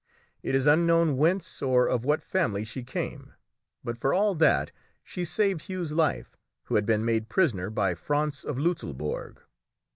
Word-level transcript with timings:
It 0.41 0.55
is 0.55 0.65
unknown 0.65 1.15
whence 1.15 1.61
or 1.61 1.85
of 1.87 2.03
what 2.03 2.23
family 2.23 2.65
she 2.65 2.81
came, 2.81 3.35
but 3.83 3.99
for 3.99 4.15
all 4.15 4.33
that 4.33 4.71
she 5.03 5.23
saved 5.23 5.69
Hugh's 5.69 5.91
life, 5.93 6.35
who 6.63 6.73
had 6.73 6.87
been 6.87 7.05
made 7.05 7.29
prisoner 7.29 7.69
by 7.69 7.93
Frantz 7.93 8.43
of 8.43 8.57
Lutzelbourg. 8.57 9.43